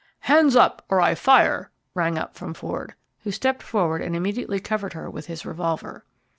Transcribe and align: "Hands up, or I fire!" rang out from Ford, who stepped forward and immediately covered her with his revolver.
"Hands 0.21 0.55
up, 0.55 0.83
or 0.89 0.99
I 0.99 1.13
fire!" 1.13 1.69
rang 1.93 2.17
out 2.17 2.33
from 2.33 2.55
Ford, 2.55 2.95
who 3.19 3.29
stepped 3.31 3.61
forward 3.61 4.01
and 4.01 4.15
immediately 4.15 4.59
covered 4.59 4.93
her 4.93 5.11
with 5.11 5.27
his 5.27 5.45
revolver. 5.45 6.03